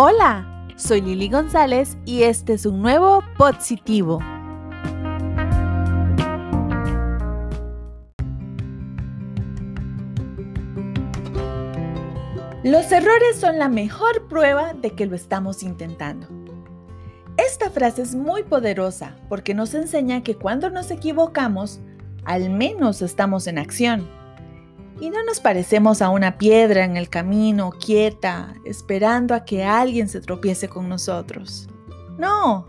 [0.00, 4.20] Hola, soy Lili González y este es un nuevo Positivo.
[12.62, 16.28] Los errores son la mejor prueba de que lo estamos intentando.
[17.36, 21.80] Esta frase es muy poderosa porque nos enseña que cuando nos equivocamos,
[22.24, 24.17] al menos estamos en acción
[25.00, 30.08] y no nos parecemos a una piedra en el camino, quieta, esperando a que alguien
[30.08, 31.68] se tropiece con nosotros.
[32.18, 32.66] No.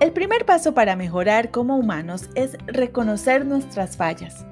[0.00, 4.46] El primer paso para mejorar como humanos es reconocer nuestras fallas.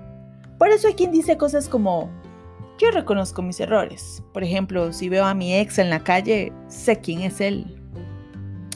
[0.59, 2.11] Por eso hay quien dice cosas como,
[2.79, 4.23] yo reconozco mis errores.
[4.33, 7.81] Por ejemplo, si veo a mi ex en la calle, sé quién es él.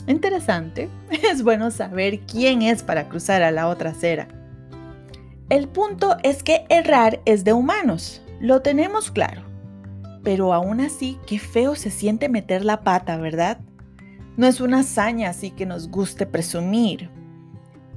[0.06, 0.88] Interesante.
[1.30, 4.28] Es bueno saber quién es para cruzar a la otra acera.
[5.50, 9.42] El punto es que errar es de humanos, lo tenemos claro.
[10.22, 13.58] Pero aún así, qué feo se siente meter la pata, ¿verdad?
[14.36, 17.08] No es una hazaña así que nos guste presumir.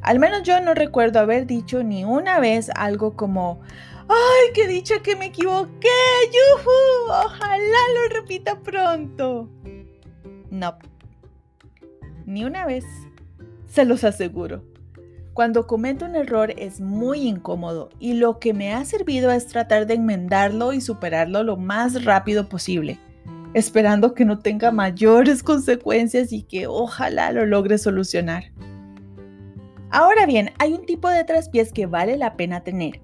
[0.02, 3.59] Al menos yo no recuerdo haber dicho ni una vez algo como,
[4.08, 5.89] ¡ay, qué dicha que me equivoqué!
[6.31, 7.11] ¡Yuhu!
[7.26, 9.50] Ojalá lo repita pronto.
[10.50, 10.78] No.
[12.26, 12.86] Ni una vez.
[13.67, 14.70] Se los aseguro.
[15.34, 19.88] Cuando cometo un error es muy incómodo y lo que me ha servido es tratar
[19.88, 23.00] de enmendarlo y superarlo lo más rápido posible,
[23.54, 28.52] esperando que no tenga mayores consecuencias y que ojalá lo logre solucionar.
[29.90, 33.00] Ahora bien, hay un tipo de traspiés que vale la pena tener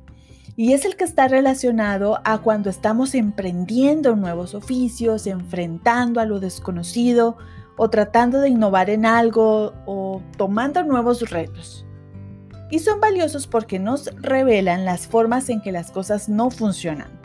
[0.57, 6.41] y es el que está relacionado a cuando estamos emprendiendo nuevos oficios, enfrentando a lo
[6.41, 7.37] desconocido
[7.77, 11.86] o tratando de innovar en algo o tomando nuevos retos
[12.69, 17.19] y son valiosos porque nos revelan las formas en que las cosas no funcionan,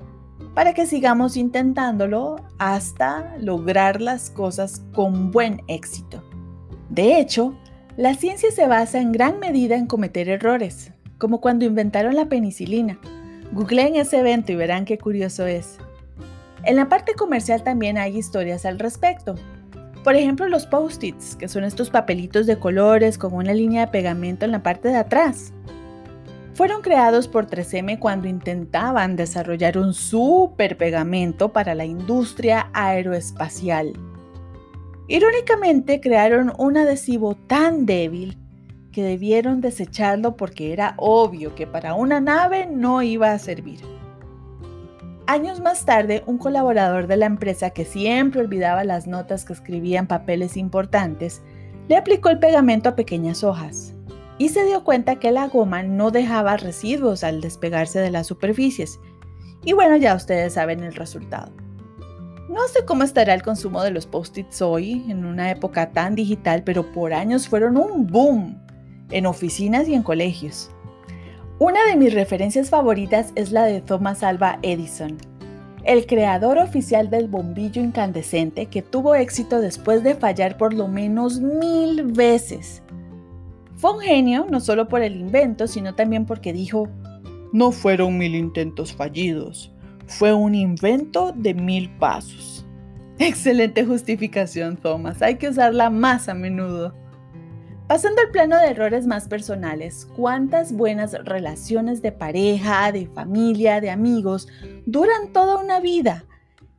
[0.55, 6.23] para que sigamos intentándolo hasta lograr las cosas con buen éxito.
[6.91, 7.55] De hecho,
[7.97, 12.99] la ciencia se basa en gran medida en cometer errores, como cuando inventaron la penicilina.
[13.53, 15.79] Googleen ese evento y verán qué curioso es.
[16.65, 19.35] En la parte comercial también hay historias al respecto,
[20.05, 24.45] por ejemplo, los post-its, que son estos papelitos de colores con una línea de pegamento
[24.45, 25.53] en la parte de atrás.
[26.55, 33.93] Fueron creados por 3M cuando intentaban desarrollar un super pegamento para la industria aeroespacial.
[35.09, 38.39] Irónicamente, crearon un adhesivo tan débil
[38.93, 43.81] que debieron desecharlo porque era obvio que para una nave no iba a servir.
[45.27, 50.01] Años más tarde, un colaborador de la empresa que siempre olvidaba las notas que escribía
[50.01, 51.43] en papeles importantes,
[51.89, 53.95] le aplicó el pegamento a pequeñas hojas
[54.39, 58.99] y se dio cuenta que la goma no dejaba residuos al despegarse de las superficies.
[59.65, 61.53] Y bueno, ya ustedes saben el resultado.
[62.49, 66.65] No sé cómo estará el consumo de los post-its hoy, en una época tan digital,
[66.65, 68.61] pero por años fueron un boom
[69.11, 70.72] en oficinas y en colegios.
[71.59, 75.17] Una de mis referencias favoritas es la de Thomas Alva Edison,
[75.85, 81.41] el creador oficial del bombillo incandescente que tuvo éxito después de fallar por lo menos
[81.41, 82.83] mil veces.
[83.77, 86.89] Fue un genio no solo por el invento, sino también porque dijo,
[87.53, 89.73] no fueron mil intentos fallidos,
[90.07, 92.67] fue un invento de mil pasos.
[93.19, 96.95] Excelente justificación, Thomas, hay que usarla más a menudo.
[97.93, 103.91] Pasando al plano de errores más personales, ¿cuántas buenas relaciones de pareja, de familia, de
[103.91, 104.49] amigos
[104.87, 106.25] duran toda una vida?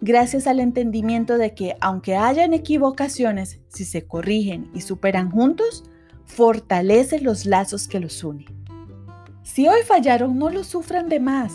[0.02, 5.84] Gracias al entendimiento de que aunque hayan equivocaciones, si se corrigen y superan juntos,
[6.26, 8.48] fortalece los lazos que los unen.
[9.44, 11.54] Si hoy fallaron, no lo sufran de más.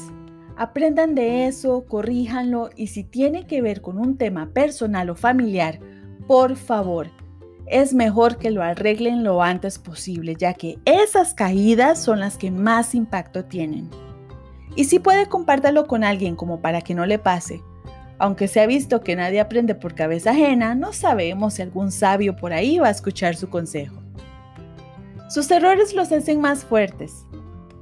[0.56, 5.80] Aprendan de eso, corríjanlo y si tiene que ver con un tema personal o familiar,
[6.28, 7.10] por favor,
[7.70, 12.50] es mejor que lo arreglen lo antes posible, ya que esas caídas son las que
[12.50, 13.90] más impacto tienen.
[14.76, 17.62] Y si puede, compártalo con alguien como para que no le pase.
[18.18, 22.36] Aunque se ha visto que nadie aprende por cabeza ajena, no sabemos si algún sabio
[22.36, 24.02] por ahí va a escuchar su consejo.
[25.28, 27.26] Sus errores los hacen más fuertes,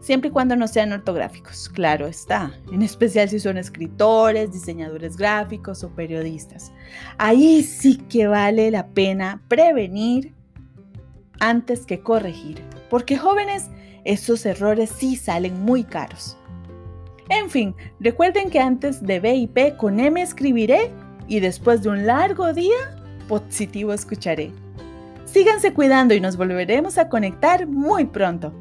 [0.06, 5.82] siempre y cuando no sean ortográficos, claro está, en especial si son escritores, diseñadores gráficos
[5.82, 6.72] o periodistas.
[7.18, 10.32] Ahí sí que vale la pena prevenir
[11.40, 13.68] antes que corregir, porque jóvenes,
[14.04, 16.36] esos errores sí salen muy caros.
[17.28, 20.92] En fin, recuerden que antes de B y P con M escribiré
[21.26, 22.76] y después de un largo día,
[23.26, 24.52] positivo escucharé.
[25.24, 28.52] Síganse cuidando y nos volveremos a conectar muy pronto.